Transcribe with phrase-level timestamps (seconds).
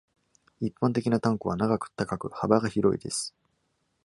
[0.61, 3.35] 一般的なタンクは長く、高く、幅が広いです。